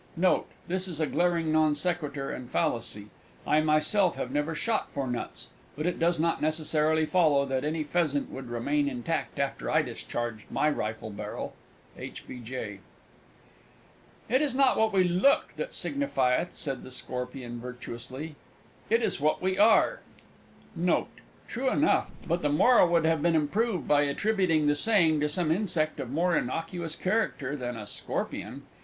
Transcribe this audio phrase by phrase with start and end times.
[0.17, 0.47] Note.
[0.67, 3.11] This is a glaring non sequitur and fallacy.
[3.45, 7.83] I myself have never shot for nuts but it does not necessarily follow that any
[7.83, 11.53] pheasant would remain intact after I discharged my rifle barrel!
[11.99, 12.27] H.
[12.27, 12.39] B.
[12.39, 12.79] J.
[14.27, 18.33] "It is not what we look that signifieth," said the Scorpion virtuously,
[18.89, 19.99] "it is what we are!"
[20.75, 21.09] Note.
[21.47, 25.51] True enough but the moral would have been improved by attributing the saying to some
[25.51, 28.63] insect of more innocuous character than a Scorpion.